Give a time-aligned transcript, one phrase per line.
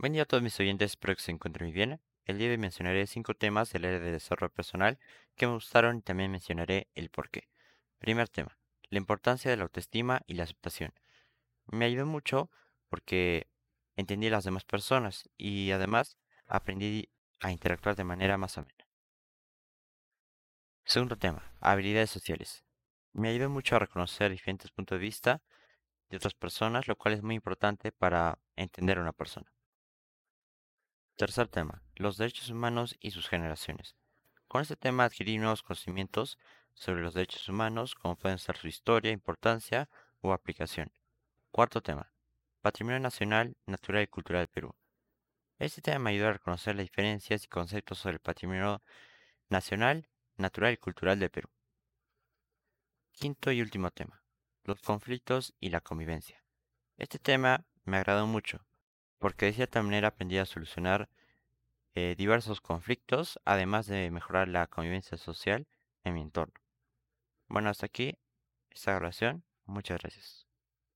[0.00, 2.00] Buen día a todos mis oyentes, espero que se encuentren muy bien.
[2.24, 4.98] El día de hoy mencionaré cinco temas del área de desarrollo personal
[5.36, 7.50] que me gustaron y también mencionaré el por qué.
[7.98, 8.56] Primer tema,
[8.88, 10.94] la importancia de la autoestima y la aceptación.
[11.66, 12.50] Me ayudó mucho
[12.88, 13.50] porque
[13.94, 18.86] entendí a las demás personas y además aprendí a interactuar de manera más amena.
[20.86, 22.64] Segundo tema, habilidades sociales.
[23.12, 25.42] Me ayudó mucho a reconocer diferentes puntos de vista
[26.08, 29.52] de otras personas, lo cual es muy importante para entender a una persona.
[31.20, 33.94] Tercer tema, los derechos humanos y sus generaciones.
[34.48, 36.38] Con este tema adquirí nuevos conocimientos
[36.72, 39.90] sobre los derechos humanos, como pueden ser su historia, importancia
[40.22, 40.90] o aplicación.
[41.50, 42.10] Cuarto tema,
[42.62, 44.74] patrimonio nacional, natural y cultural del Perú.
[45.58, 48.82] Este tema me ayudó a reconocer las diferencias y conceptos sobre el patrimonio
[49.50, 50.08] nacional,
[50.38, 51.50] natural y cultural del Perú.
[53.12, 54.22] Quinto y último tema,
[54.64, 56.42] los conflictos y la convivencia.
[56.96, 58.64] Este tema me agradó mucho,
[59.20, 61.10] porque de cierta manera aprendí a solucionar
[61.94, 65.68] eh, diversos conflictos, además de mejorar la convivencia social
[66.04, 66.54] en mi entorno.
[67.48, 68.18] Bueno, hasta aquí
[68.70, 69.44] esta grabación.
[69.66, 70.49] Muchas gracias.